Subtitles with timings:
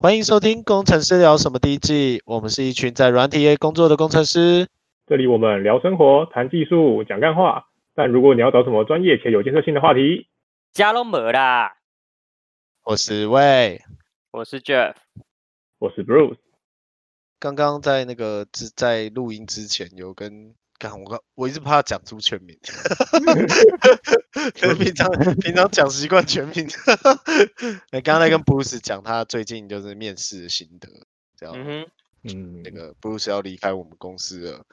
[0.00, 4.68] 欢迎收听《工程师聊什么》第一季，我们是一群在软体业工作的工程师。
[5.08, 7.66] 这里我们聊生活、谈技术、讲干话。
[7.96, 10.28] 但如果你要找什么专业且有建设性的话题，
[10.72, 11.78] 加隆没啦。
[12.84, 13.82] 我是魏，
[14.30, 14.94] 我是 Jeff，
[15.80, 16.36] 我是 Bruce。
[17.40, 18.46] 刚刚在那个
[18.76, 20.54] 在录音之前有跟。
[20.78, 22.56] 干我刚我一直怕讲出全名，
[24.54, 25.10] 可是平常
[25.40, 26.68] 平常讲习惯全名。
[27.90, 30.88] 哎，刚刚在跟 Bruce 讲他最近就是面试的心得，
[31.36, 31.54] 这样。
[31.56, 31.84] 嗯
[32.22, 34.64] 嗯，那个 Bruce 要离开我们公司了，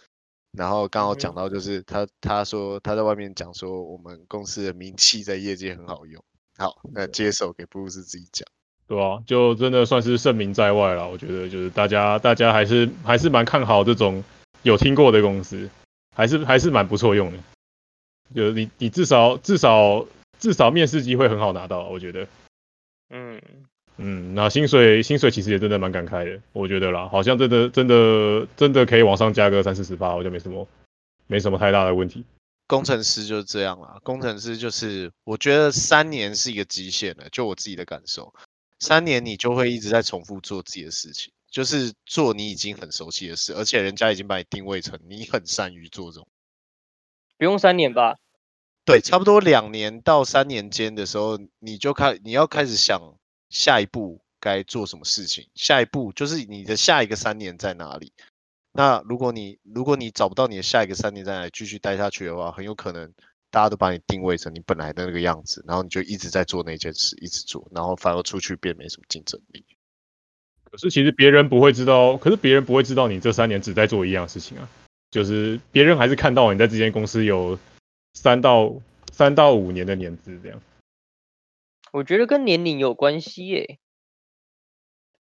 [0.52, 6.24] 然后刚好讲到就是他他说他在外面讲说我们公司的名气在业界很好用。
[6.58, 8.48] 好，那接手给 Bruce 自己讲。
[8.88, 11.10] 对啊，就真的算是盛名在外了。
[11.10, 14.24] 我觉得就是大家大家还是还是蛮看好这种
[14.62, 15.68] 有听过的公司。
[16.16, 17.38] 还是还是蛮不错用的，
[18.34, 20.08] 就你你至少至少
[20.40, 22.28] 至少面试机会很好拿到，我觉得。
[23.10, 23.40] 嗯
[23.98, 30.68] 嗯，那薪水薪水其实也真的蛮感慨的，我觉得啦，好像真的真的真的可以往上加个三四十八，好像没什么
[31.28, 32.26] 没什么太大的问题。
[32.68, 38.34] 工程师就是这样啦，工程师就是我觉得三年是一个极限了，就我自己的感受，
[38.80, 41.32] 三年你就会一直在重复做自己的事情。
[41.56, 46.28] 就是做你已经很熟悉的事，而且人家已经把你定位成你很善于做这种。
[47.38, 48.18] 不用三年吧？
[48.84, 53.00] 对，差不多两年到三年间的时候，你就开你要开始想
[53.50, 55.48] 下一步该做什么事情。
[55.56, 58.12] 下一步就是你的下一个三年在哪里？
[58.74, 63.14] 那如果你如果你找不到你的下一个三年在哪里，继续待下去的话，很有可能
[63.50, 69.66] 大家都把你定位成你本来的那个样子，然后你就一直在做那件事，一直做，然后反而出去变没什么竞争力。
[70.76, 74.68] 可是其实别人不会知道，可是别人不会知道你这三年只在做一样事情啊。
[75.10, 77.58] 就是别人还是看到你在这间公司有
[78.14, 78.74] 三到
[79.10, 80.62] 三到五年的年资这样。
[81.94, 83.80] 我觉得跟年龄有关系耶，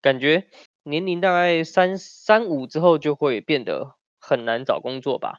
[0.01, 0.49] 感觉
[0.83, 5.39] 年龄大概三三五之后就会变得很难找工作吧。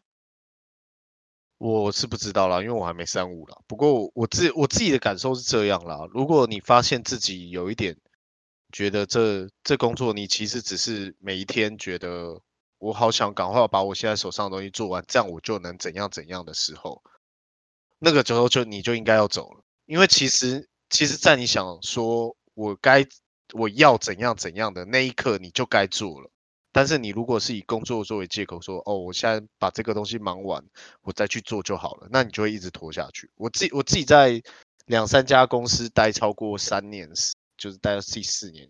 [1.58, 3.58] 我是不知道啦，因为我还没三五啦。
[3.68, 7.98] 不过我自我自己的感受是这样啦，如果你发现自己有一点。
[8.76, 12.42] 觉得这这工作你其实只是每一天觉得
[12.78, 17.02] 我好想赶快把我现在手上的东西做完，这样我就能怎样怎样的时候，
[18.00, 23.08] 那个时候就你就应该要走了，因为其实其实，在你想说我该
[23.54, 26.30] 我要怎样怎样的那一刻，你就该做了。
[26.74, 30.62] 但是你如果是以工作作为借口说，哦，我现在把这个东西忙完，
[31.02, 33.32] 我再去做就好了，那你就会一直拖下去。
[33.36, 34.44] 我自己我自己在
[34.86, 37.35] 两三家公司待超过三年时。
[37.58, 38.70] 就是待到第四年，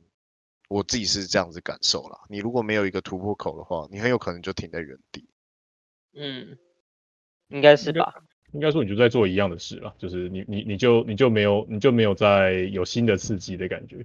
[0.69, 2.19] 我自己是这样子感受啦。
[2.29, 5.27] 你如果没有一个突破口的话，你很有可能就停在原地。
[6.13, 6.57] 嗯，
[7.49, 8.13] 应该是吧？
[8.53, 13.97] 应该说你就在做一样的事了，就是你你你就你就没有你就没有在有新的刺激的感觉。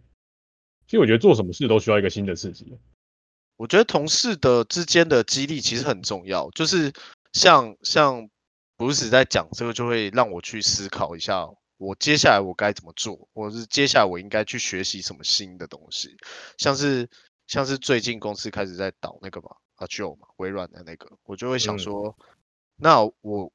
[0.87, 2.77] 其实我觉得做什么事都需要一个新的刺激。
[3.57, 6.93] 我觉得同事的之间的激励其实很重要，就是
[7.33, 8.29] 像像
[8.77, 11.47] Bruce 在讲这个，就会让我去思考一下。
[11.81, 16.15] 我接下来我该怎么做，或是接下来我应该去学习什么新的东西？
[16.59, 17.09] 像是
[17.47, 19.49] 像是最近公司开始在导那个嘛
[19.79, 22.25] ，Azure 嘛，微软的那个，我就会想说，嗯、
[22.77, 23.51] 那我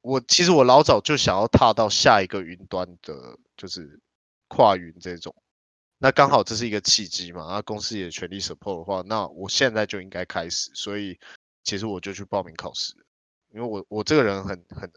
[0.00, 4.00] 我其实我老早就想要踏到下一个云端的，就是
[4.48, 5.32] 跨云这种，
[5.98, 11.16] 那刚好这是一个契机嘛，那公司也全力 support 的话，那我现在就应该开始，所以
[11.62, 12.92] 其实我就去报名考试，
[13.54, 14.92] 因为我我这个人很很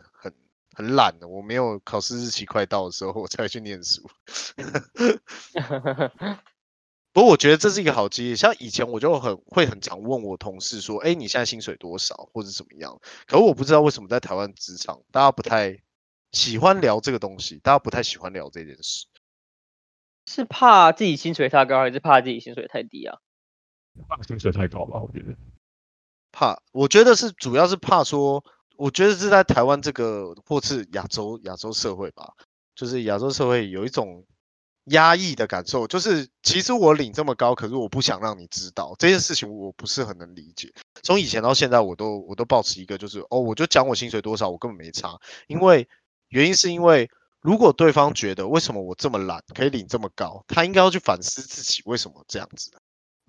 [0.76, 0.86] 很。
[0.86, 4.08] 很懒的，我没有考试日期快到的时候，我才去念书。
[7.12, 15.82] 不过我觉得这是一个好机会，像以前我就很会很常问我同事说：“哎，你现在薪水多少，或者怎么样？”可是我不知道为什么在台湾职场，大家不太
[16.34, 19.08] 喜欢聊这个东西，大家不太喜欢聊这件事。
[20.28, 23.18] 是怕自己薪水太高，还是怕自己薪水太低啊？
[24.08, 25.36] 怕薪水太高吧，我觉得。
[26.32, 28.46] 怕，我觉得是主要是怕说。
[28.78, 32.34] 我觉得是在台湾这个，或是亚洲亚洲社会吧，
[32.76, 34.26] 就是亚洲社会有一种
[34.86, 40.72] 压抑的感受，就是其实我领这么高，可是我不想让你知道这件事情，我不是很能理解。
[41.02, 45.18] 从以前到现在，我都我都保持一个，就是哦，我就讲我薪水多少，我根本没差。
[45.48, 45.88] 因为
[46.30, 47.10] 原因是因为，
[47.42, 52.72] 如果对方觉得为什么我这么懒可以领这么高，他应该要去反思自己为什么这样子。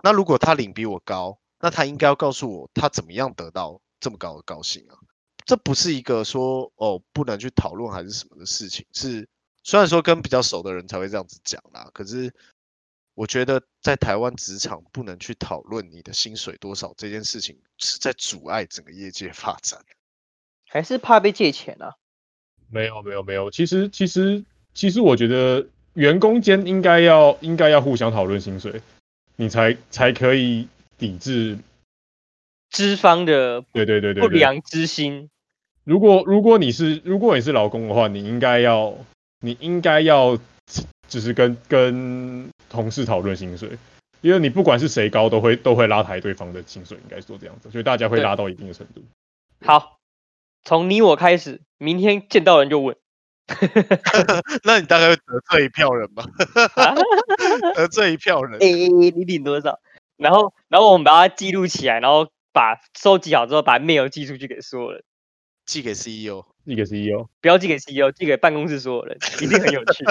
[0.03, 4.97] 那如果他领比我高，那他应该要告诉我他怎么样得到这么高的高薪啊？
[5.47, 9.27] 这不是一个说哦不能去讨论还是什么的事情，是
[9.63, 12.35] 虽然说跟比较熟的人才会这样子讲啦，可是
[13.15, 19.81] 我觉得在台湾职场不能去讨论你的薪水多少这件事情，是在阻碍整个业界发展，
[20.69, 21.95] 还是怕被借钱啊？
[22.69, 24.45] 没有没有没有，其实其实
[24.75, 25.65] 其实我觉得
[25.95, 28.83] 员工间应该要应该要互相讨论薪水，
[29.37, 30.67] 你才才可以
[30.99, 31.57] 抵制
[32.71, 35.31] 资方的对对对对不良之心。
[35.87, 38.93] 如果如果你是如果你是劳工的话，你应该要
[39.41, 40.37] 你应该要
[41.06, 43.71] 就是跟跟同事讨论薪水，
[44.21, 49.00] 因为你不管是谁高，都会都会拉抬对方的薪水，应该说这样子，所以大家会拉到一定的程度。
[49.65, 49.99] 好，
[50.65, 52.97] 从你我开始，明天见到人就问。
[54.65, 56.25] 那你大概会得罪一票人吧？
[57.77, 58.55] 得罪一票人。
[58.61, 59.79] 哎、欸，你领多少？
[60.17, 65.05] 然后，然后我们把它记录起来，然后把收集好之后，把 mail 寄出去给所有人。
[65.67, 70.05] 寄给 CEO，寄给 CEO，不要寄给 CEO，寄给办公室所有人，一定很有趣。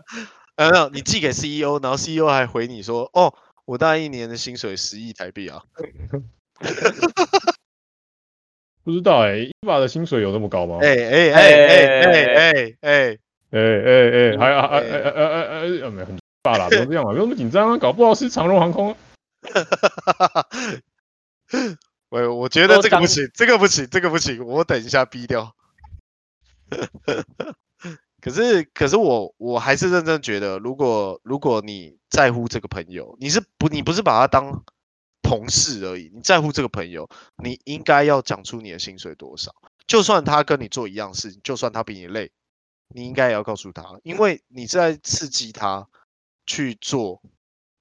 [0.56, 3.32] 没有，你寄给 CEO，然后 CEO 还回你说：“哦，
[3.64, 5.62] 我大概一年的薪水十亿台币啊。
[8.84, 10.78] ”不知道哎、欸，伊娃的薪水有那么高吗？
[10.82, 12.12] 哎哎哎哎哎哎
[12.80, 13.18] 哎哎
[13.50, 15.20] 哎哎，还还还哎哎哎
[15.82, 18.94] 哎，没有很大啦，不用这样嘛，不用那么紧张啊，搞不好是长荣航空。
[21.52, 21.76] 喂，
[22.22, 25.54] 我我觉得这个不行，这个不行，这个不行，我等一下逼掉。
[28.20, 34.64] 可是，可是我我还是认真觉得，如果如果你在乎这个朋友，你是不你不是把他当。
[35.26, 37.08] 同事而已，你在乎这个朋友，
[37.42, 39.54] 你应该要讲出你的薪水多少。
[39.86, 42.30] 就算他跟你做一样事情，就算他比你累，
[42.88, 45.88] 你应该也要告诉他，因为你在刺激他
[46.44, 47.22] 去做，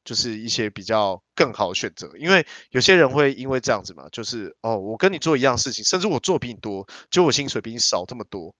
[0.03, 2.09] 就是一些比较更好的选择。
[2.17, 8.55] 因为有些人会因为这样子嘛，就是哦，我跟你做一样事情，甚至我做比你多，就我薪水比你少这么多，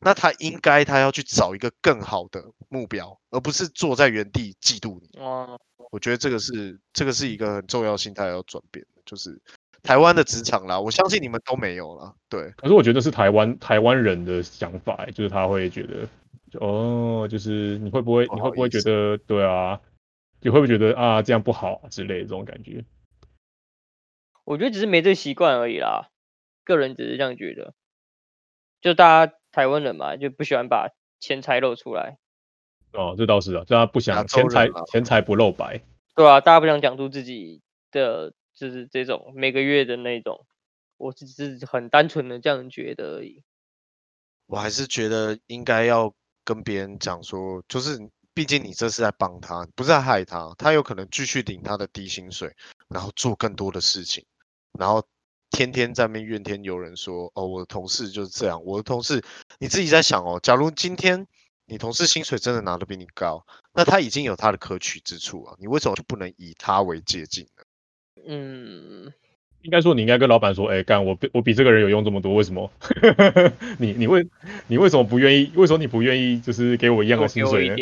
[0.00, 5.10] 那他应该他要去找一个更好的目标，而不是坐在原地嫉妒你。
[5.90, 9.40] 我觉得这个是这个是一个很重要心态要转变的，就是
[9.82, 12.12] 台湾的职场啦，我相信你们都没有啦。
[12.28, 12.50] 对。
[12.58, 16.06] 可是我觉得是台湾台湾人的想法，就是他会觉得，
[16.60, 19.80] 哦，就是你会不会你会不会觉得，对啊，
[20.40, 22.84] 你会不会觉得啊这样不好之类的这种感觉？
[24.44, 26.08] 我觉得只是没这个习惯而已啦，
[26.64, 27.74] 个人只是这样觉得，
[28.80, 30.88] 就大家台湾人嘛，就不喜欢把
[31.20, 32.18] 钱财露出来。
[32.92, 35.82] 哦，这倒是啊，大家不想钱财钱财不露白，
[36.14, 40.46] 对啊，大家不想讲出自己的就是这种每个月的那种，
[40.96, 43.42] 我只是很单纯的这样觉得而已。
[44.46, 47.98] 我还是觉得应该要跟别人讲说，就是
[48.38, 52.54] 毕竟你这是在帮他，不是在害他，他有可能继续领他的低薪水，
[52.86, 54.24] 然后做更多的事情，
[54.78, 55.04] 然后
[55.50, 59.20] 天天在那边怨天尤人说，哦，我的同事就是这样，我的同事，
[59.58, 61.26] 你自己在想哦，假如今天。
[61.70, 63.44] 你同事薪水真的拿的比你高，
[63.74, 67.62] 那他已经有他的可取之处啊，你为什么就不能以他为借鉴呢？
[68.26, 69.12] 嗯，
[69.60, 72.70] 应该说你应该跟老板说，哎、欸，干我比我比这个人有用这么多，为什么？
[73.78, 74.26] 你你为
[74.66, 75.52] 你为什么不愿意？
[75.56, 77.76] 为什么你不愿意就是给我一样的薪水呢？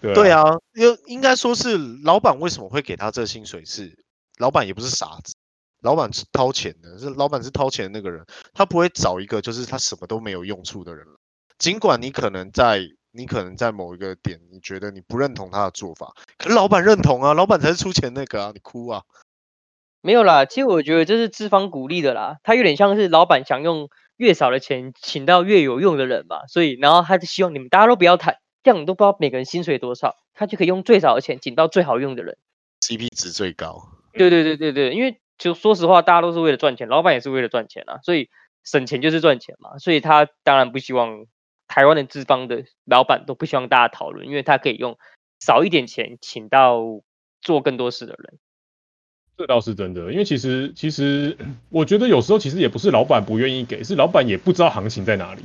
[0.00, 0.44] 对啊，对啊，
[0.74, 3.84] 应应该说是老板为什么会给他这薪水是？
[3.86, 4.04] 是
[4.38, 5.34] 老板也不是傻子，
[5.82, 8.24] 老板是掏钱的，是老板是掏钱的那个人，
[8.54, 11.06] 他不会找一个就是他什么都没有用处的人，
[11.58, 12.80] 尽管你可能在。
[13.12, 19.02] 你可能在某一个点，你觉得你不认同他的做法，可是老板认同啊，老板才是出钱那个啊，你哭啊？
[20.00, 32.36] 没有啦，其实我觉得这是资方鼓励的啦，他有点像是老板想用越少的钱请到越有用的人嘛，所以然后他就希望你们大家都不要谈，这样你都不知道每个人薪水多少，他就可以用最少的钱请到最好用的人
[32.80, 33.88] ，CP 值最高。
[34.12, 38.28] 对对对对对，因为就说实话，大家都是为了赚钱，老板也是为了赚钱啊，所以
[38.64, 41.26] 省钱就是赚钱嘛，所以他当然不希望。
[41.72, 44.98] 台湾的资方的老板都不希望大家讨论，因为他可以用
[45.38, 46.80] 少一点钱请到
[47.40, 48.40] 做更多事的人。
[49.36, 55.42] 这倒是真的，因为其实其实我觉得有时候其实也不是老板不愿意给，是老板也不知道行情在哪里。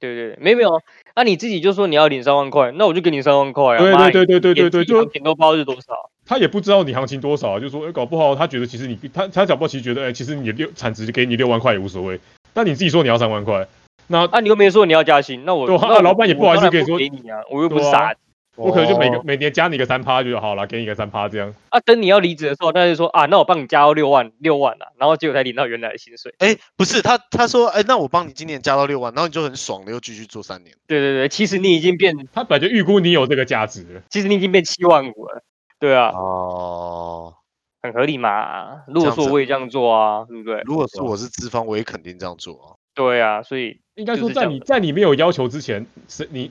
[0.00, 0.70] 对对对，没有没有，
[1.14, 3.78] 那、啊、你自己就说你要领三万块，那我就给你三万块啊。
[3.78, 6.10] 对对对对对对对，就行情都包是多少。
[6.26, 12.18] 他也不知道你行情多少，就说哎、欸，搞不好他觉得其实你他他搞不好其实觉得哎、欸，其实你六产值给你六万块也无所谓，
[12.52, 13.66] 但你自己说你要三万块。
[14.06, 18.20] 那啊，你又没说你要加薪，那我对，那老板也不好意思跟你说给你啊，我又不是傻子，
[18.56, 21.52] 我可能就每个每年加你个三趴就好了，给你个三趴这样。
[21.70, 26.32] 啊，等你要离职的时候，他就说啊，那我帮你加到六万六万啊，然后结果才领到原来的薪水。
[26.38, 30.74] 哎，不是他他说哎，那我帮你今年加到六万，然后你就很爽的又继续做三年。
[30.86, 35.42] 对对对，其实你已经变，他本来就预估你有这个价值了，其实你已经变七万五了。
[35.80, 37.34] 对啊，哦，
[37.82, 38.82] 很合理嘛。
[38.86, 40.60] 如果说我也这样做啊，对不对？
[40.64, 42.66] 如果说我是资方，我也肯定这样做啊。
[42.94, 43.80] 对啊，所以。
[43.96, 46.50] 应该说，在你在你没有要求之前，是你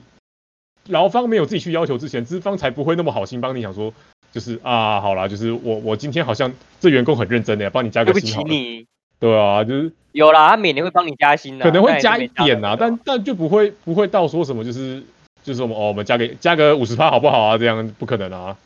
[0.88, 3.92] 劳方没有自己去要求之前，资方才不会那么好心帮你想说，
[4.32, 8.48] 就是啊，好啦，就是我我今天好像这员工很认真的，帮你加个薪好了。
[8.48, 8.86] 对不起你。
[9.20, 15.02] 对啊，就是有啦，他每年会帮你加薪的，可能会加一点呐，但但就不会不会到说什么就是
[15.42, 17.56] 就是我们哦，我们加个加个五十趴好不好啊？
[17.56, 18.58] 这样不可能啊。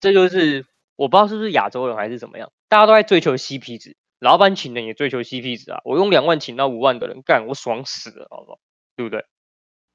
[0.00, 0.64] 这就是
[0.96, 5.80] 我不知道是不是亚洲人还是怎么样，大家都在追求 CP 值，老板请人也追求 CP 值啊。
[5.84, 8.58] 我用两万请到五万的人干，我爽死了，好不好？
[8.96, 9.24] 对不对？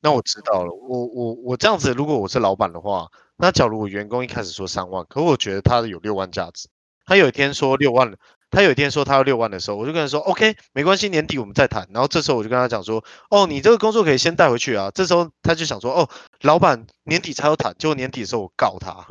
[0.01, 6.69] 那我知道了，我我我这样子，如果我是老板的话，那假如我员工一开始说三万，可我觉得他有六万价值，
[7.05, 8.17] 他有一天说六万，
[8.49, 11.87] 他有一天说他要六万的时候，我就跟他说 OK，没关系，年底我们再谈。
[11.93, 14.91] 然后这时候我就跟他讲说，哦，你这个工作可以先带回去啊。
[14.91, 16.09] 这时候他就想说，哦，
[16.41, 19.07] 老板年底才要谈，结果年底的时候我告他，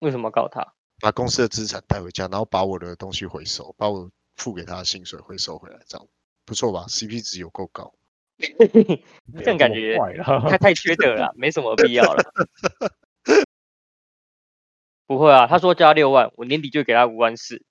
[0.00, 0.74] 为什么告他？
[1.00, 6.06] 把公司的资产带回家，然后把我的东西回收，把我付给他的薪水回收回来，这样
[6.44, 7.94] 不错吧？CP 值有够高。
[9.38, 9.96] 这样感觉
[10.48, 12.22] 太太缺德了， 没什么必要了。
[15.06, 17.64] 不会啊，他说加六万，我年底就给他五万四，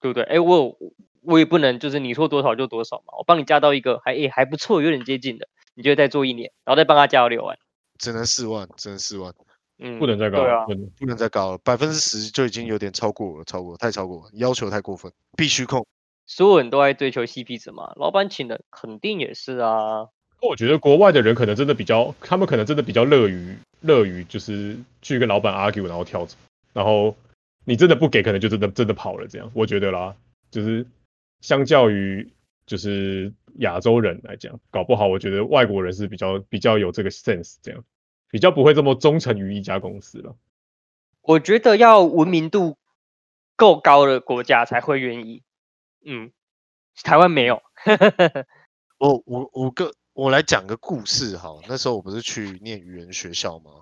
[0.00, 0.22] 对不对？
[0.24, 0.76] 哎，我
[1.22, 7.58] 我也不能就是你说多少就多少嘛，我帮你加到一个还诶还不错，有点接近的，你就再做一年，然后再帮他加到六万，
[7.98, 9.32] 只能四万，只能四万，
[9.78, 15.86] 嗯，不能再高，对啊，不能再高了，百分之十就已经有点超过了，超过太超过了，要求太过分，必须控。
[16.26, 20.08] 所有人都在追求 CP 值嘛，老板请的肯定也是啊。
[20.42, 26.36] 我觉得国外的人可能真的比较，他们可能真的比较乐于乐于就是去跟老板 argue，然后跳走，
[26.72, 27.16] 然后
[27.64, 29.50] 你真的不给，可能就真的真的跑了这样。
[29.54, 30.14] 我觉得啦，
[30.50, 30.86] 就是
[31.40, 32.28] 相较于
[32.66, 37.82] 就是亚洲人来讲，搞不好我觉得外国人是比较比较有这个 sense，这样
[38.30, 40.36] 比较不会这么忠诚于一家公司了。
[41.22, 42.76] 我觉得要文明度
[43.56, 45.42] 够高的国家才会愿意。
[46.08, 46.30] 嗯，
[47.02, 47.60] 台湾没有。
[48.98, 51.50] 我我我个我来讲个故事哈。
[51.68, 53.72] 那时候我不是去念语言学校吗？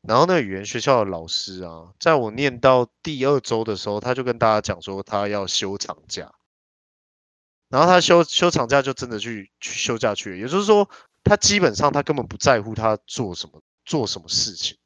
[0.00, 6.32] 然后那语言学校的老师啊，在我念到第二周的时候，他就跟大家讲说他要休长假。
[7.68, 10.88] 然后他休休长假就真的去去休假去了，也就是说，
[11.24, 14.78] 他基本上他根本不在乎他做什么做什么事情，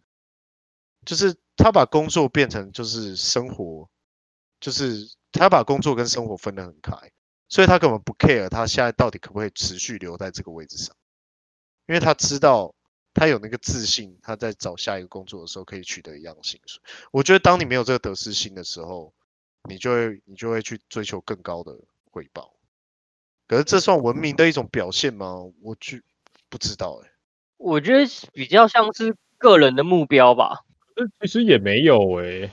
[1.04, 3.86] 就是他把工作变成就是生活，
[4.58, 5.14] 就是。
[5.36, 6.96] 他把工作跟生活分得很开，
[7.48, 10.94] 所以他根本不 care 他现在到底可不可以持续留在这个位置上，
[11.86, 12.74] 因为他知道
[13.14, 16.82] 他有那个自信，他在找下一个工作的时候可以取得一样的薪水。
[17.12, 19.14] 我觉得当你没有这个得失心的时候，
[19.68, 21.76] 你就会你就会去追求更高的
[22.10, 22.54] 回报。
[23.48, 25.36] 可是这算文明的一种表现吗？
[25.62, 25.98] 我就
[26.48, 27.12] 不知道哎、欸。
[27.58, 30.64] 我觉得比较像是个人的目标吧。
[31.20, 32.52] 其实也没有哎、欸。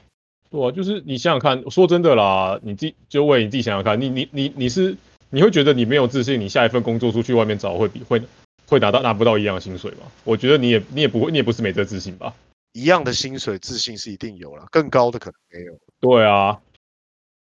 [0.53, 4.95] 对啊，就是你想想看，说真的啦，你自己就为你自己想想看，你你你你是
[5.31, 8.21] 你会觉得你没有自信，你下一份工作出去外面找会比会
[8.67, 10.11] 会拿到拿不到一样的薪水吗？
[10.23, 12.35] 我觉得你也你也不会，你也不是没这自信吧？
[12.73, 15.75] 一样的薪水，自信是一定有了，更高的可能没有。
[15.99, 16.61] 对啊，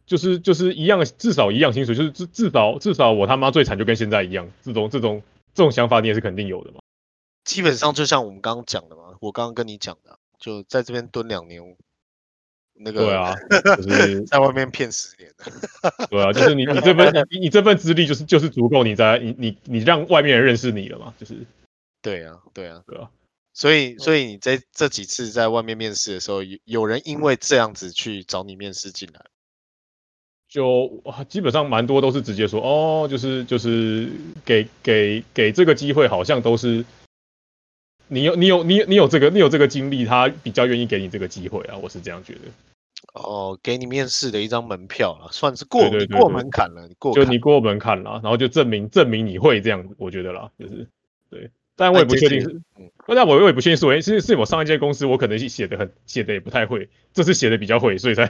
[0.05, 5.23] 就是就是一样，至少一样薪水，就是至至少至少我他妈最惨就跟现在一样，这种这种
[5.55, 6.81] 这种想法你也是肯定有的嘛。
[7.45, 11.75] 基本上就像我们刚刚讲的嘛，我刚刚跟你讲的，就在这边蹲两年。
[12.81, 13.35] 那个对啊，
[13.77, 15.45] 就是 在外面骗十年的。
[16.11, 21.35] 对啊，就是你你这份你你这份资历就是就是足够你在你你你让外面人认识你了嘛，就是。
[22.01, 23.11] 对啊，对啊，对啊。
[23.53, 29.21] 所以所以你在这几次在外面面试的时候，有有人因为这样子去找你面试进来？
[30.49, 34.09] 就基本上蛮多都是直接说哦，就是就是
[34.45, 36.85] 给给给这个机会，好像都是。
[38.11, 42.41] 你有你有你你有这个你有这个经历，他比较愿意给你这个机会啊，我是这样觉得。
[43.15, 45.83] 哦，给你面试的一张门票了，算是过
[46.17, 50.88] 过门槛了，你过就你过门槛了，然后就证明证明你会这样子，我觉得啦，就是
[51.31, 52.49] 对，但我也不确定是，
[52.79, 58.27] 嗯，但我我也不确定是我，是是我上一间公司我可能写的很写的也不太会，这次写的比较会，所以才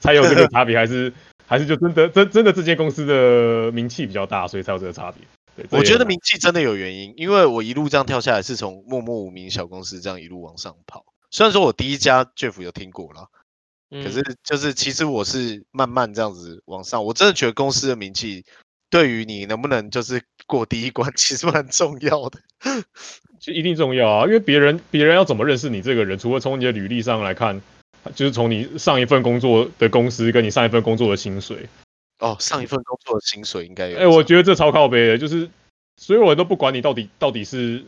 [0.00, 1.12] 才有这个差别，还是
[1.46, 5.22] 还是就真的真真的这间公司的名气比较大，所以才有这个差别。
[5.70, 11.04] 我觉得名气真的有原因，因为我一路这样跳下来，是从默默无名小公司这样一路往上跑。
[11.30, 13.28] 虽然说我第一家 Jeff 有听过了，
[13.90, 17.04] 可是就是其实我是慢慢这样子往上。
[17.04, 18.44] 我真的觉得公司的名气
[18.90, 22.38] 对于你能不能就是过第一关， 其实蛮重要的。
[23.38, 27.60] 就一定重要啊，因为别人别人要怎么认识你这个人，除了从你的履历上来看，
[28.14, 31.68] 就是从你上一份工作的公司跟你上一份工作的薪水。
[32.18, 33.96] 哦，上一份工作的薪水应该有。
[33.96, 35.48] 哎、欸，我觉得这超靠背的，就是
[35.96, 37.84] 所有人都不管你到底到底是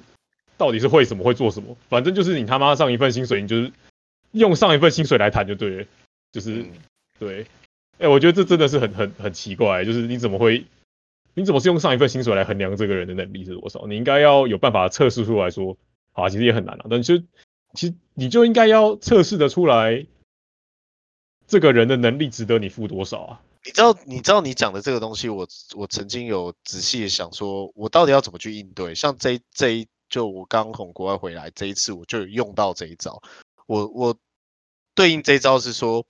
[0.56, 3.72] 到底是会什么会做什么，反正就是你他妈上一份薪水，你就是
[4.32, 5.86] 用上一份薪水来谈就对了，
[6.32, 6.72] 就是、嗯、
[7.18, 7.42] 对。
[7.98, 10.64] 哎、欸，我觉得这真的是很很很奇怪，就是你怎么会
[11.34, 13.86] 你怎么是用上一份薪水来衡量这个人的能力是多少？
[13.86, 15.76] 你应该要有办法测试出来说，
[16.12, 16.86] 啊，其实也很难啊。
[16.88, 17.24] 但其实
[17.74, 20.06] 其实你就应该要测试的出来，
[21.46, 23.42] 这个人的能力值得你付多少啊？
[23.66, 25.48] 你知道，你知道你讲的这个东西我，我
[25.80, 28.94] 我曾经有仔细的想说，我到底要怎么去应对？
[28.94, 33.20] 像这一这一就我刚从国外回来这一次，我就有用到这一招。
[33.70, 34.16] 我我
[34.96, 36.04] 对应这一招是说，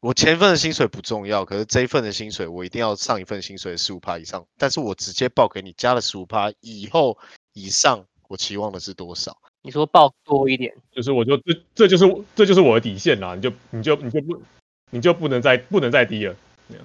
[0.00, 7.18] 我前一份的薪水不重要，可是这一份的薪水我一定要上一份薪水十五趴以上，但是我直接报给你加了十五趴以后
[7.52, 9.36] 以上，我期望的是多少？
[9.60, 14.42] 你说报多一点，就是我就这这就是这就是我的底线啦，你就你就你就不
[14.88, 16.34] 你就不能再不能再低了。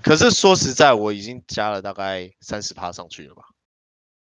[0.04, 3.44] 可是说实在，我已经加了大概三十趴上去了吧？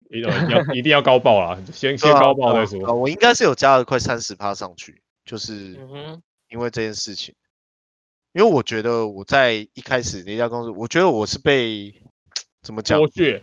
[0.08, 2.80] 一定要一定要高报啊，先 先高报再说。
[2.86, 5.78] 啊啊、我应该是有加了快三十趴上去，就是
[6.48, 7.34] 因为这件事情。
[8.32, 11.92] 因为我觉得我在一开始那家公司，我觉得我是被
[12.62, 13.00] 怎么讲？
[13.00, 13.42] 剥削？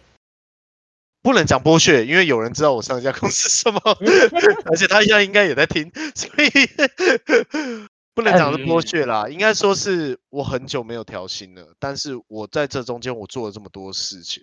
[1.21, 3.81] 不能讲剥削，因为有人知道我上一家公司什么，
[4.71, 6.49] 而且他现在应该也在听，所以
[8.15, 9.27] 不能讲是剥削啦。
[9.27, 14.41] 应该说是我很久没有调薪了，但是我在这中间我做了这么多事情，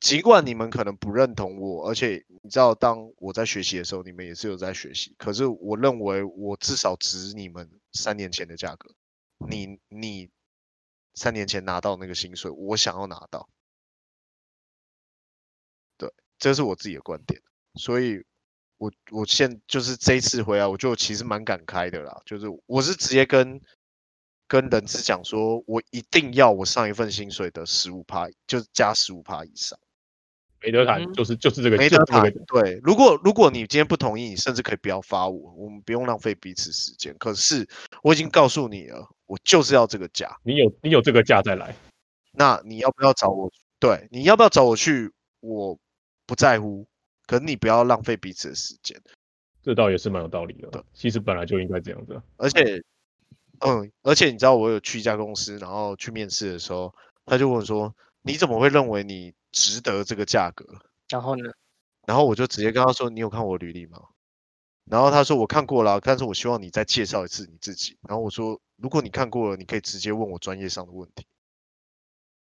[0.00, 8.94] 尽管你们可能不认同我，而且你知道，当我在学习的时候，你们也是有在学习，可是我认为我至少值你们三年前的价格。
[9.48, 10.30] 你你
[11.14, 13.48] 三年前拿到那个薪水，我想要拿到，
[15.96, 17.40] 对，这是我自己的观点，
[17.74, 18.24] 所以
[18.76, 23.60] 我我现就是这一次回来，我就其实蛮感慨的啦，就是我是直接跟
[24.46, 29.78] 跟人资讲说，我一定要我上一份薪水的十五趴，就是加十五趴以上。
[30.60, 32.32] 没得谈，就是就是这个没得谈。
[32.46, 37.14] 对，如果如果你今天不同意，你甚至可以不要发我，我们不用浪费彼此时间。
[37.18, 37.66] 可是
[38.02, 40.36] 我已经告诉你了，我就是要这个价。
[40.42, 41.74] 你有你有这个价再来，
[42.32, 43.50] 那你要不要找我？
[43.78, 45.12] 对，你要不要找我去？
[45.40, 45.78] 我
[46.26, 46.84] 不在乎，
[47.26, 49.00] 可你不要浪费彼此的时间。
[49.62, 50.68] 这倒也是蛮有道理的。
[50.70, 52.20] 对，其实本来就应该这样子。
[52.36, 52.82] 而且，
[53.60, 56.92] 嗯，而且你知道，我有去一家公司，然后去面试的时候，
[57.24, 60.64] 他就问我说：“你怎么会认为你？”值得这个价格，
[61.08, 61.50] 然后呢？
[62.06, 64.00] 然后我就直接跟他说：“你有看我履历吗？”
[64.86, 71.26] 然后他说：“我看过了，但是我希望你再介绍一次你自己。”然后我说：“如果你看过了，你可以直接问我专业上的问题。”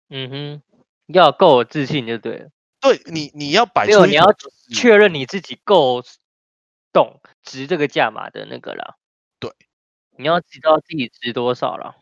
[0.10, 0.62] 嗯哼，
[1.08, 2.50] 要够有自信就对了。
[2.82, 4.26] 对你，你要摆出，你要
[4.76, 6.04] 确认你自己够
[6.92, 8.98] 懂值这个价码的那个啦。
[9.40, 9.50] 对，
[10.18, 11.96] 你要知道自己值多少了。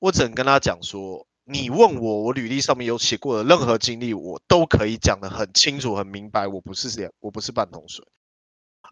[0.00, 1.26] 我只能跟他讲说。
[1.50, 6.46] 你问我，我履历上面有写过的任何经历，我都可以讲得很清楚、很明白。
[6.46, 8.04] 我不是这样，我不是半桶水。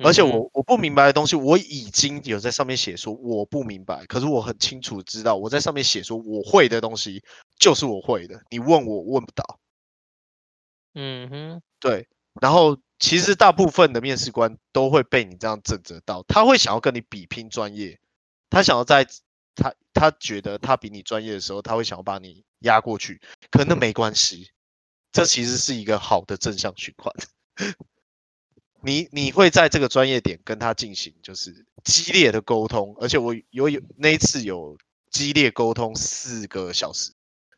[0.04, 4.06] 而且我我不明白的东西，我已经有在上面写说我不明白。
[4.06, 7.22] 可是我很清楚知道，我在上面写说我会的东西
[7.58, 8.40] 就是我会的。
[8.50, 9.58] 你问我问不到。
[10.94, 12.06] 嗯哼，对。
[12.40, 17.98] 然后其实大部分的面试官都会被你这样震慑到，他会想要跟你比拼专业，
[18.50, 19.04] 他想要在
[19.58, 22.44] 他他觉得他比你专业的时候，他会想要把你。
[22.62, 23.20] 压过去，
[23.52, 24.50] 可那没关系，
[25.12, 27.14] 这其实是一个好的正向循环。
[28.82, 34.76] 你你会在这个专业点跟他进行就是激烈的沟通，而且我有有那一次有
[35.08, 37.12] 激烈沟通四个小时，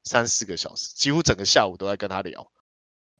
[0.04, 2.52] 三四个小时，几乎整个下午都在跟他聊，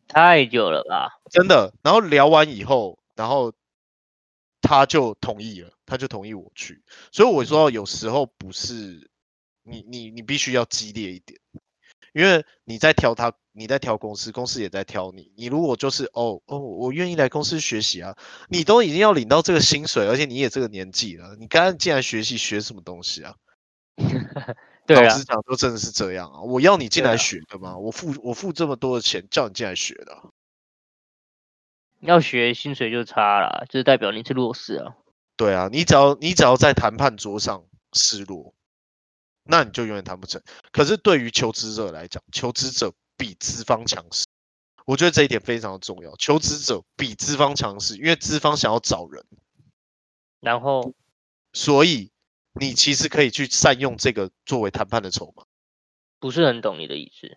[0.07, 1.19] 太久了吧？
[1.31, 1.73] 真的。
[1.83, 3.55] 然后聊完以后，然后
[4.71, 6.81] 他就同意了，他就同意我去。
[7.11, 9.11] 所以我说有时候不是
[9.65, 11.41] 你你你必须要激烈一点。
[12.13, 15.33] 因为你在挑他，你在挑公司，公司也在挑你。
[15.37, 18.17] 你如果就是哦哦，我愿意来公司学习啊，
[18.49, 23.35] 你都已经要领到这个薪水，而且你也这个年纪了，你刚刚进来学习学什么东西啊？
[24.87, 26.43] 对啊，老实讲，都真的是这样啊。
[26.43, 27.77] 我要你进来学的吗？
[27.77, 30.17] 我付我付这么多的钱叫你进来学的，
[32.01, 34.97] 要学薪水就差了，就是代表你是弱势啊。
[35.37, 38.55] 对啊，你只要你只要在谈判桌上失落。
[39.45, 40.41] 那你就永远谈不成。
[40.71, 44.27] 可是对于求职者来讲，求职者比资方强势，
[44.85, 46.15] 我觉得这一点非常的重要。
[46.17, 49.25] 求职者比资方强势，因为资方想要找人，
[50.41, 50.93] 然后，
[51.53, 52.13] 所以
[52.53, 55.45] 你其实可以去善用这个作为谈判的筹码。
[56.21, 57.37] 不是很懂你的意思，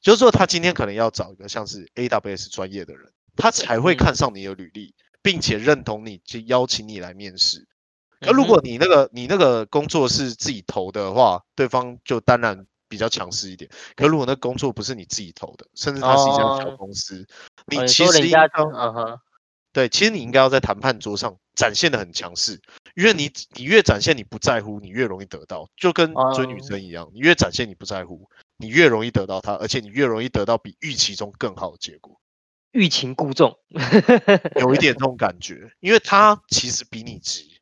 [0.00, 7.66] 就是说他今天可能要找一个像是 AWS 专业的人，他才会看上你的履历，并且认同你，就邀请你来面试。
[8.20, 13.68] 而如果你那个你那个工作是自己投的话，对方就当然比较强势一点。
[13.96, 17.26] 可如果那工作不是你自己投的，甚至它是一家小公司，哦、
[17.66, 19.18] 你其实应该，嗯哼，
[19.72, 22.60] 对，其实你应该要在谈判桌上展现的很强势，
[22.94, 32.20] 因为你你越展现你不在乎，你越容易得到，就跟追女生一样，你越展现你不在乎，你越容易得到她，而且你越容易得到比预期中更好的结果。
[32.72, 33.56] 欲擒故纵，
[34.60, 37.60] 有一点这种感觉，因为他其实比你急。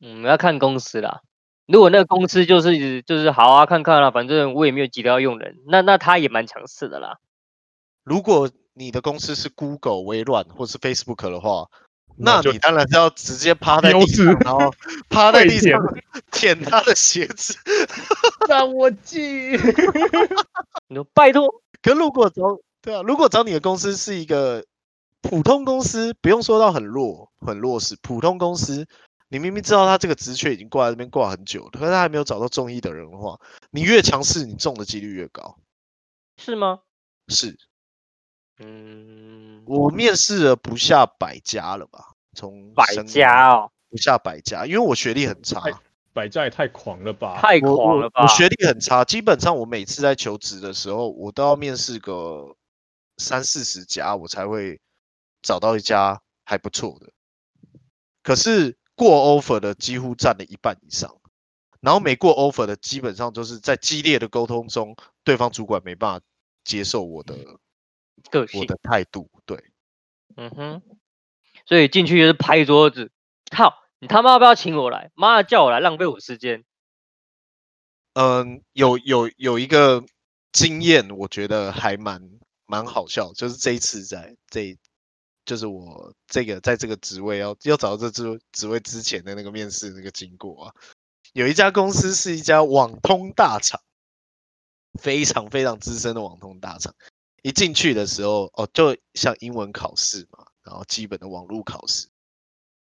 [0.00, 1.20] 嗯，要看公司啦。
[1.66, 7.18] 如果那个公司就是就是好啊，看看啦，反正我也没有急着要用人，那那他也蛮强势的啦。
[8.04, 11.66] 如果你的公司是 Google、微软或是 Facebook 的话，
[12.16, 14.72] 那你当然是要直接趴在地上，然后
[15.10, 15.78] 趴在地上
[16.30, 17.54] 舔他的鞋子，
[18.48, 19.52] 让我进。
[20.88, 21.46] 你说拜托，
[21.82, 22.42] 可如果找
[22.80, 24.64] 对啊，如果找你的公司是一个
[25.20, 28.86] 普通公司，不用说到很弱很弱势，普通公司，
[29.28, 33.38] 你明明知道他这个职缺已经挂在这边挂很久了，可是他还没有找到中意的人的话，
[33.70, 35.58] 你越强势，你中的几率越高，
[36.36, 36.80] 是吗？
[37.28, 37.58] 是。
[38.60, 42.12] 嗯，我面试了不下百家了吧？
[42.34, 45.62] 从百家哦，不下百家，因为我学历很差，
[46.12, 47.40] 百家也太狂了吧？
[47.40, 48.22] 太狂了吧？
[48.22, 52.56] 我，我学历很差，基本上我每次在求职的时候，我都要面试个
[53.18, 54.80] 三四十家，我才会
[55.42, 57.12] 找到一家还不错的。
[58.22, 61.20] 可是过 offer 的几乎占了一半以上，
[61.80, 66.26] 然后没过 offer 的基本上就是在激烈的沟通中，对方主管没办法
[66.64, 67.36] 接受我的。
[68.32, 69.70] 个性，我的态度，对，
[70.36, 70.82] 嗯哼，
[71.66, 73.12] 所以进去就是拍桌子，
[73.48, 75.12] 靠，你他妈要不要请我来？
[75.14, 76.64] 妈的，叫我来浪费我时间。
[78.14, 80.04] 嗯，有有有一个
[80.50, 82.37] 经验，我觉得还蛮
[82.68, 84.78] 蛮好笑，就是这一次在这，
[85.46, 90.74] 就是我这个在这个职位要要找到这职职位之前的那个面试那个经过啊，
[91.32, 93.80] 有一家公司是一家网通大厂，
[95.00, 96.94] 非常非常资深的网通大厂。
[97.42, 102.06] 一进去的时候，哦，就像英文考试嘛，然后基本的网络考试，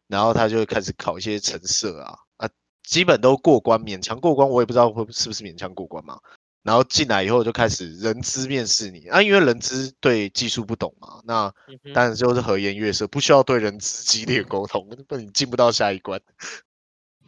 [0.07, 2.49] 然后他就会开始考一些成色啊，啊，
[2.83, 6.21] 基本都过关，勉强过关，我也不知道会是不是勉强过关嘛。
[6.63, 11.53] 然后进来以后就开始人资面试你啊，因为人资对技术不懂嘛，那
[11.93, 16.21] 当然就是和颜悦色，不需要对人资激烈沟通，不然你进不到下一关，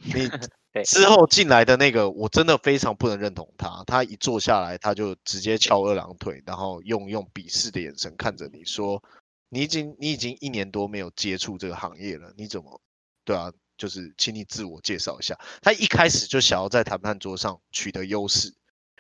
[0.02, 0.30] 你。
[0.86, 3.84] 之后进来的那个，我真的非常不能认同他。
[3.86, 9.04] 他一坐下来，他就直接翘二郎腿，然后用用鄙视的眼神看着你说
[9.50, 12.82] ：“你已经你已经一年多没有接触这个行业了，你怎么？
[13.24, 18.52] 对啊，就是请你自我介绍一下。”他一开始就想要在谈判桌上取得优势，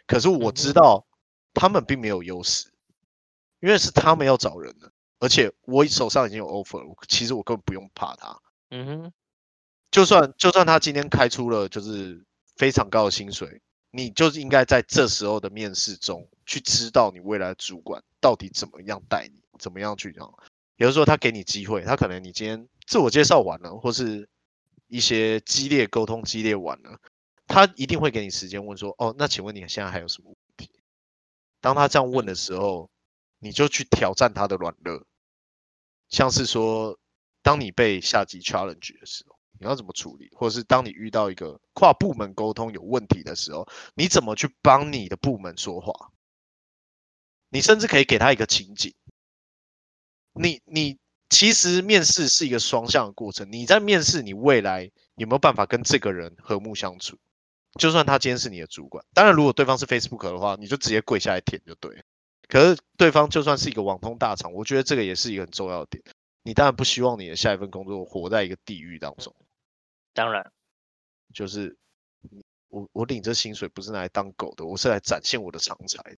[0.08, 1.06] 可是我知道
[1.54, 2.70] 他们并没有优势，
[3.60, 8.39] 因为是他们要找人的，而且我手上已经有 offer 了，其实我根本不用怕他。
[8.70, 9.13] 嗯哼。
[9.92, 13.62] 就算就算他今天开出了就是非常高的薪水，
[13.92, 20.28] 你就是应该在这时候的面试中去知道你未来的主管到底怎么样带你，怎么样去讲。
[20.78, 24.28] 有的时候他给你机会，他可能你今天自我介绍完了，或是
[24.88, 26.98] 一些激烈沟通激烈完了，
[27.47, 30.69] 他一定会给你时间问说，哦，那请问你现在还有什么问题？
[31.62, 32.89] 当他这样问的时候，
[33.39, 35.06] 你就去挑战他的软肋，
[36.10, 36.97] 像是说，
[37.41, 39.38] 当你被下级 challenge 的时候。
[39.60, 46.12] 你要怎么处理，或者是当你遇到一个跨部门沟通有问题的时候，你怎么去帮你的部门说话？
[47.49, 48.93] 你甚至可以给他一个情景。
[50.34, 50.97] 你你
[51.29, 53.49] 其实面试是一个双向的过程。
[53.51, 57.17] 你在面试，你未来有没有办法跟这个人和睦相处？
[57.80, 62.04] 就算他今天是你的主管，当然如果对方是 Facebook 的话，你就直接跪下来舔就对。
[62.48, 66.04] 可是对方就算是一个网通大厂，我觉得这个也是一个很重要的点。
[66.44, 69.34] 你当然不希望你的下一份工作活在一个地狱当中。
[70.14, 70.52] 当然，
[71.34, 71.76] 就是
[72.68, 76.18] 我我领这薪水不是拿来当狗的，我是来展现我的长才，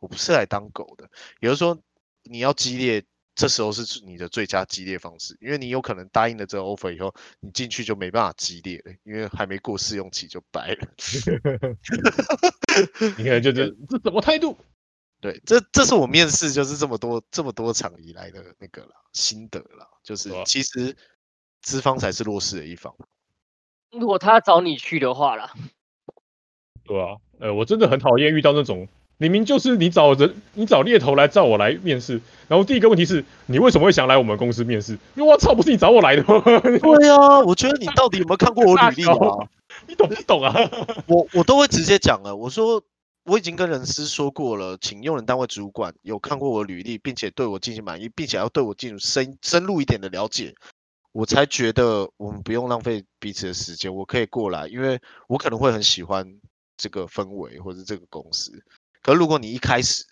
[0.00, 1.08] 我不是来当狗的。
[1.40, 1.80] 也就是说
[2.24, 3.02] 你要激烈，
[3.34, 10.88] 这时候是你的最佳激烈方式，因为你有可能答应了这个 offer 以后，你进去就没办法激烈了，因为还没过试用期就掰了。
[13.16, 14.56] 你看，就这这什么态度？
[15.20, 20.96] 对，这这是我面试就是这么多这么多场以来的那个了心得了，就是其实
[21.60, 22.94] 资方才是弱势的一方。
[23.90, 25.52] 如果他找你去的话啦，
[26.84, 28.88] 对啊，呃，我真的很讨厌遇到那种
[29.20, 34.94] 明明就是你找人，你找猎头来找我来面试，然后第一个问题是你为什么会想来我们公司面试？
[35.14, 36.40] 因为我操，不是你找我来的吗？
[36.42, 39.14] 对啊，我觉得你到底有没有看过我履历啊？
[39.86, 40.56] 你懂不懂啊？
[41.06, 42.82] 我我都会直接讲了，我说
[43.26, 50.54] 我已经跟人事说过了，请用人单位主管有看过我履历，并且对我进行满意，并且要对我进行深深入一点的了解。
[51.12, 56.26] 我才觉得我们不用浪费彼此的时间，我可以过来，因为我可能会很喜欢
[56.78, 58.64] 这个氛围或者这个公司。
[59.02, 60.04] 可如果你一开始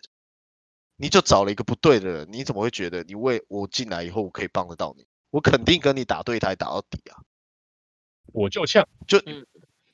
[0.96, 5.07] 你就找了一个不对的人，你怎么会觉得你为我进来以后我可以帮得到你？
[5.31, 7.22] 我肯定跟你打对台打到底啊！
[8.33, 9.22] 我就呛，就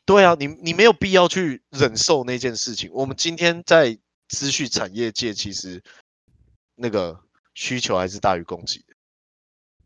[0.06, 2.90] 对啊，你你没有必要去忍受那件事情。
[2.92, 5.82] 我们今天在资讯产业界，其实
[6.74, 7.20] 那个
[7.54, 8.94] 需求还是大于供给的。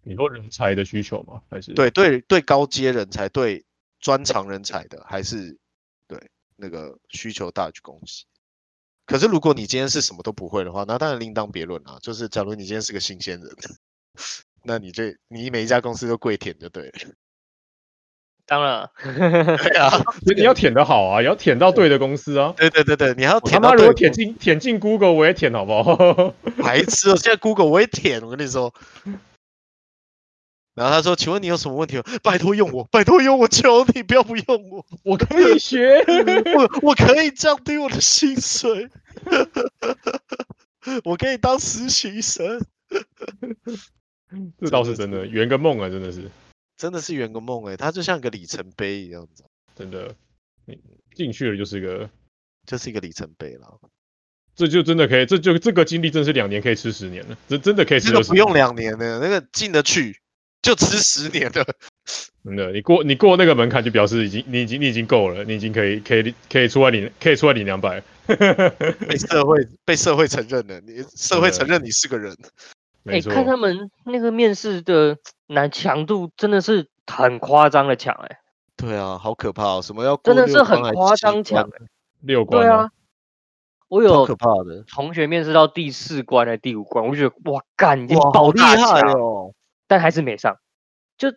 [0.03, 1.43] 你说人才的需求吗？
[1.51, 3.65] 还是对对对高阶人才，对
[4.01, 5.59] 专长人才的，还是
[6.07, 8.07] 对那个需求大于供给？
[9.09, 11.97] 可是如果你今天是什么都不会的话，那当然另当别论啊。
[12.03, 13.51] 就是假如你今天是个新鲜人，
[14.63, 16.93] 那你就你每一家公司都跪舔就对了。
[18.47, 19.91] 当然，对啊，
[20.37, 22.53] 你要舔的好啊，也要舔到对的公司啊。
[22.59, 23.71] 对对对对，你还要舔到。
[23.71, 26.35] 他妈如果舔进舔进 Google，我也舔好不好？
[26.63, 28.73] 白痴哦，现在 Google 我也舔，我跟你说。
[30.79, 32.01] 然后他说：“请问你有什么问题？
[32.23, 35.99] 拜托用我，拜托用我，求你不要不用我，我可以学，
[36.55, 38.89] 我我可以降低我的薪水，
[41.03, 42.65] 我可以当实习生。”
[44.61, 46.31] 这倒是真的，圆个梦啊，真的是。
[46.77, 49.43] 真的是圆个梦哎，它就像个里程碑一样子。
[49.75, 50.15] 真的，
[50.65, 50.79] 你
[51.13, 52.09] 进去了就是一个，
[52.67, 53.81] 就是一个里程碑了。
[54.55, 58.11] 这就真的可以，这就这个经历真是两年可以吃十年了，这真的可以吃。
[58.11, 60.21] 这个不用两年的，那个进得去
[60.63, 61.65] 就吃十年的。
[62.45, 68.03] 真的，你过你过那个门槛，就表示已经你已经你已经够了，你已经可以可以可以出来领可以出来领两百。
[68.27, 72.35] 被社会被社会承认了，你社会承认你是个人。
[73.05, 75.17] 哎、欸，看他们那个面试的
[75.47, 78.39] 难强度，真的是很夸张的强哎。
[78.77, 79.81] 对啊，好可怕哦！
[79.83, 81.87] 什么要真的是很夸张强哎。
[82.21, 82.63] 六关。
[82.63, 82.91] 对啊，
[83.89, 89.53] 我有可怕的同学面试到第四关还是第五关，我就觉得哇干，已经爆大强哦，
[89.89, 90.59] 但还是没上。
[91.17, 91.33] 就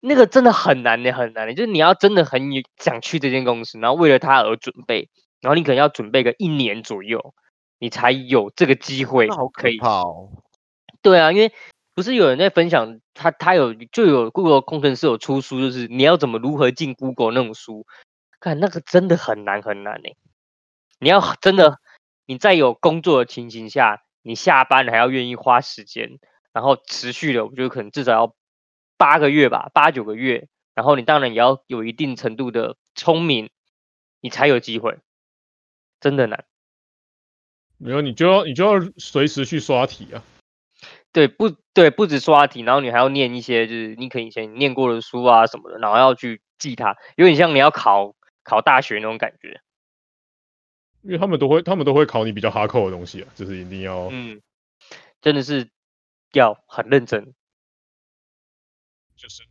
[0.00, 5.08] 那个真的很难的，很难的，就是你要真的很想去这间公司，然后为了他而准备，
[5.40, 7.34] 然后你可能要准备个一年左右，
[7.78, 9.80] 你才有这个机会可以。
[9.80, 10.42] 好可。
[11.00, 11.52] 对啊，因为
[11.94, 17.86] 不是有人在分享他，他有就有 Google 工程师有出书，就是你要怎么如何进 Google 那种书，
[18.40, 20.10] 看那个真的很难很难呢。
[20.98, 21.78] 你要真的
[22.26, 26.18] 你在有工作的情形下，你下班还要愿意花时间，
[26.56, 28.34] 然后持续的，我觉得可能至少要
[28.96, 33.50] 八个月吧，八九个月，然后你当然也要有一定程度的聪明，
[34.22, 34.96] 你才有机会，
[36.00, 36.46] 真的难。
[37.76, 40.24] 没有，你就要你就要随时去刷题啊。
[41.12, 48.14] 对，不对，不止刷题，然后你还要念一些，就是你可以以前念过的书啊什么的，然后要去记它，有点像你要考
[48.44, 49.60] 考大学那种感觉。
[51.02, 54.40] 因为他们都会，他们都会考你比较哈扣的东西啊，就是一定要，嗯，
[55.20, 55.68] 真的是
[56.38, 57.34] 要很认真。
[59.16, 59.42] 就是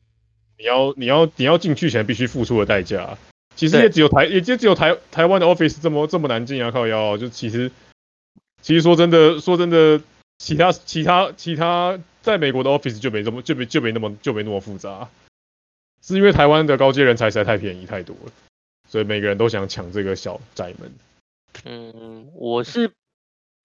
[0.57, 3.17] 你要，你要，你要进去前必须付出的代价，
[3.55, 7.71] 其实也只有台，也就只有台台湾的 Office 这么这么难进啊，靠腰，就其实，
[8.61, 10.01] 其实说真的，说真的。
[10.37, 15.09] 其他其他其他，在美国的 office 就没这么就没就没那么就没那么复杂，
[16.01, 18.33] 是因为台湾的高阶人才实在太便宜太多了，
[18.89, 20.93] 所以每个人都想抢这个小宅门。
[21.63, 22.91] 嗯，我是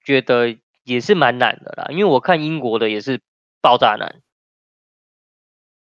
[0.05, 3.21] 觉得也是蛮难的啦，因为我看英国的也是
[3.61, 4.21] 爆炸难。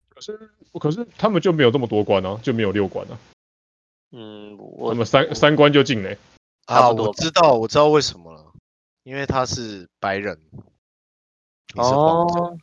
[0.08, 3.18] 可是可是他们就没有这么多关啊，就没有六关啊。
[4.12, 6.18] 嗯，我们三三关就进嘞。
[6.66, 8.46] 啊，我知道我知道为什么了。
[9.02, 10.38] 因为他是白人，
[11.74, 12.54] 哦，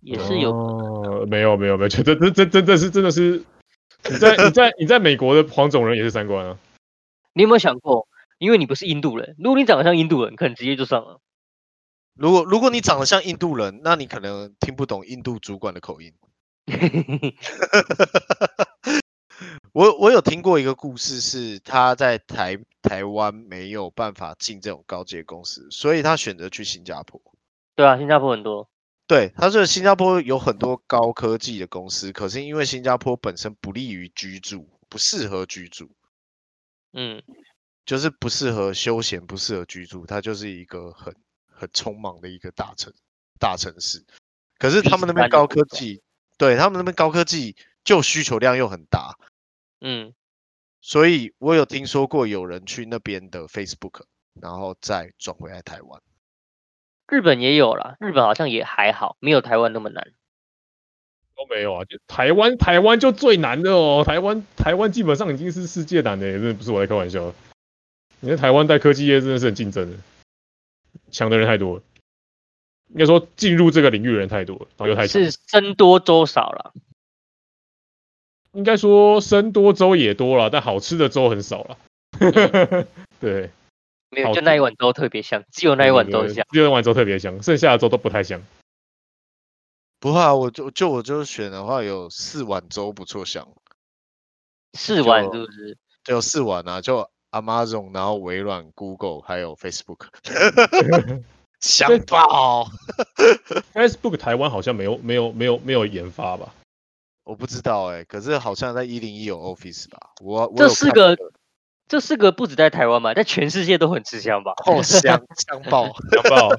[0.00, 3.42] 也是有，哦、没有没有没有，这这这真的是真的是，
[4.10, 6.58] 你在你在你在美国的黄种人也是三关啊。
[7.32, 8.06] 你有没有想过，
[8.38, 11.18] 因为你不是印度人，如果你长得像印度人，可能直接就上了。
[12.16, 16.14] 如果如果你长得像印度人，那你可能听不懂印度主管的口音。
[19.72, 27.20] 我我有听过一个故事，是他在台台湾没有办法进这种高阶公司，所以他选择去新加坡。
[27.74, 28.70] 对啊，新加坡很多。
[29.06, 35.90] 对，他说新加坡有很多高科技的公司，可是因为新加坡本身不利于居住，不适合居住。
[36.94, 37.22] 嗯，
[37.84, 41.14] 就是不适合休闲，不适合居住，它就是一个很
[41.56, 42.92] 很匆忙的一个大城
[43.40, 44.04] 大城市。
[44.58, 46.02] 可是他们那边高科技，
[46.38, 47.56] 对他们那边高科技。
[47.86, 49.16] 就需求量又很大，
[49.80, 50.12] 嗯，
[50.80, 54.02] 所以我有听说过有人去那边的 Facebook，
[54.40, 56.02] 然后再转回来台湾。
[57.06, 60.04] 日本也有啦，日本好像也还好，没有台湾那么难。
[61.36, 64.02] 都没有啊，就台湾，台湾就最难的哦。
[64.04, 67.32] 台湾，台湾基本上已经是世界难的，真的不是我在开玩笑。
[68.18, 69.96] 你在台湾在科技业真的是很竞争的，
[71.10, 71.82] 抢的人太多了。
[72.88, 76.72] 应该说进入这个领域的人太多了，然后又太是僧多粥少了。
[78.52, 81.78] 应该说生多粥也多了，但好吃的粥很少了。
[83.20, 83.50] 对，
[84.10, 88.40] 没有，就那一碗粥特别香，只有那一碗粥香，只有那碗粥特别香，剩下的粥都不太香。
[89.98, 93.48] 不怕啊，我就就我就选的话，有四碗粥不错香。
[94.74, 95.76] 四碗是不是？
[96.04, 100.06] 就有四碗啊，就 Amazon，然后微软、Google 还有 Facebook，
[101.60, 102.68] 香 爆。
[103.74, 106.52] Facebook 台湾好像没有没有没有没有研发吧？
[107.24, 109.98] 我不知道哎、欸，可是好像在一零一有 Office 吧？
[110.20, 111.16] 我，我这四个，
[111.88, 114.52] 这四个不止在台湾吧，在全世界都很吃香吧？
[114.64, 116.50] 好香， 香爆，香爆，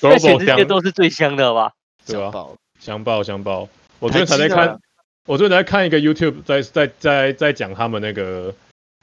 [0.00, 1.72] 在全世界都是最香的吧？
[2.06, 2.30] 对吧、啊？
[2.30, 3.68] 爆，香爆，想爆！
[3.98, 4.78] 我昨天才在看，啊、
[5.26, 8.54] 我昨天才在看一个 YouTube，在在在在讲他们那个，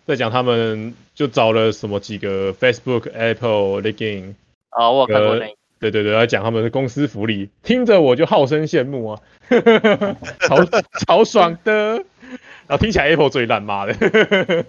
[0.06, 4.36] 在讲他们就找了什么几个 Facebook、Apple、LinkedIn。
[4.72, 5.48] 哦，我看过那。
[5.80, 9.22] 对对对，来讲他们的公司福利，听着我就好生羡慕啊，
[10.42, 10.64] 超
[11.06, 12.04] 超爽的。
[12.68, 13.94] 然后听起来 Apple 最烂妈的。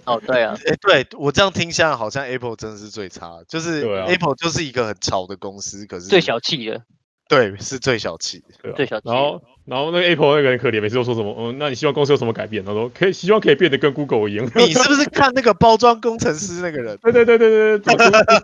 [0.04, 6.82] 哦，对啊， 哎，对我这样听下来，好像 Apple 真的是最差，就是 Apple 就是一个很吵的公司，可是最小气的。
[7.28, 9.08] 对，是最小气的，对啊、最小气。
[9.08, 12.64] 然后，然后那个 Apple 那个人可怜，每次都说什么，嗯，那你希望公司有什么改变？
[12.64, 14.44] 他说可以，希望可以变得跟 Google 一样。
[14.56, 16.98] 你是不是看那个包装工程师那个人？
[17.02, 17.96] 对对对对对对，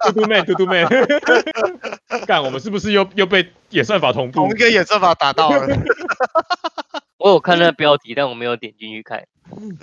[0.07, 0.85] 嘟嘟妹，嘟嘟妹。
[2.27, 4.41] 干，我们是不是又又被演算法同步？
[4.41, 5.67] 同一个演算法打到了。
[7.19, 9.25] 我有看那个标题，但我没有点进去看。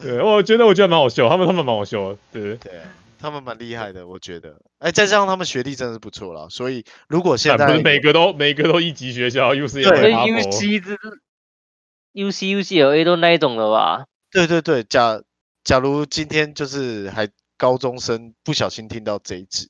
[0.01, 2.71] 对，我觉得我觉得蛮好笑，他们他们蛮好笑的，对对。
[3.17, 4.49] 他们蛮厉害的，我觉得。
[4.77, 10.91] 哎、欸，再加上他们学历真的是不错啦，所以如果现在不是每个都每个都一级学校，U C L A，对，U C 这
[12.15, 14.06] U C U C L A 都那一种了吧？
[14.32, 15.21] 对对对，假
[15.65, 19.69] 假如今天就是还高中生不小心听到这一集，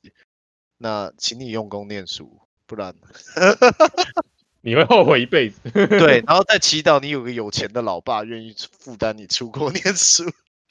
[0.78, 2.94] 那请你用功念书，不然
[4.62, 5.60] 你会后悔一辈子。
[5.72, 10.24] 对， 然后再祈祷你有个有钱的老爸愿意负担你出国念书。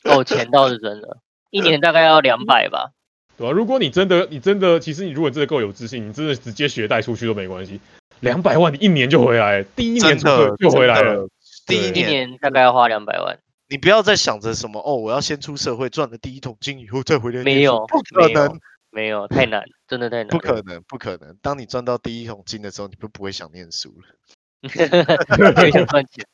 [0.05, 1.19] 哦，钱倒是真的。
[1.51, 2.93] 一年大概要两百吧，
[3.37, 7.81] 对啊，如果你真的，你真的，其实你如果真的够有自信，你真的直接学贷出去都没关系。
[8.21, 11.29] 两百万你一年就回来，第一年就就回来了。
[11.67, 13.39] 第一年，年大概要花两百万。
[13.69, 17.43] 你不要再想着什么哦，我要先出社会赚了第一桶金以后再回来。
[17.43, 20.29] 没有，不可能，没有，太难，真的太难。
[20.29, 21.37] 不可能，不可能。
[21.41, 24.69] 当你赚到第一桶金的时候，你就不会想念书了。
[24.69, 26.27] 就想赚钱。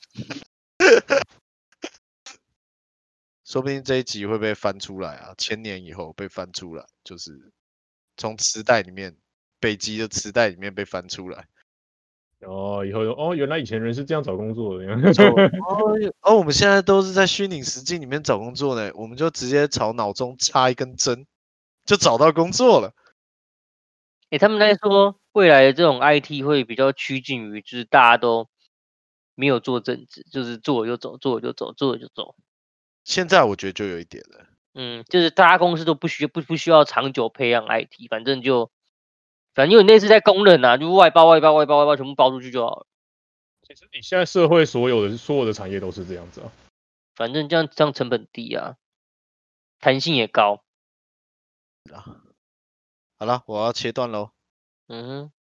[3.44, 5.34] 说不定这一集会被翻出来啊！
[5.36, 7.52] 千年以后被翻出来，就是
[8.16, 9.16] 从磁带里面，
[9.58, 11.46] 北极的磁带里面被翻出来。
[12.46, 14.84] 哦，以后哦，原来以前人是这样找工作的。
[15.68, 21.26] 哦，哦，我们现在都是在虚拟实境里面找工作呢，我们就直接朝脑中插一根针，
[21.84, 22.94] 就找到工作了。
[24.30, 28.48] 哎、欸，他们在说未来的这种 IT 会比较趋近于，就是大家都
[29.34, 32.34] 没有做正职，就是做了就走，做了就走，做了就走。
[33.04, 38.70] 现在我觉得就有一点了，嗯，就是大家公司都不需不不需要长久培养 IT，反正就
[39.54, 42.86] 反正有类似在工人啊，就外包外包外包外包全部包出去就好了。
[43.62, 46.50] 其实你现在社会所有的所有的产业都是这样子啊，
[47.14, 48.76] 反正这样这样成本低啊，
[49.78, 50.62] 弹性也高。
[53.18, 54.30] 好了，我要切断喽。
[54.88, 55.32] 嗯哼。